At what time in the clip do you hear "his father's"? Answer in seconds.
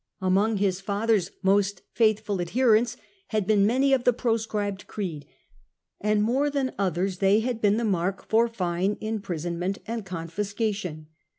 0.57-1.29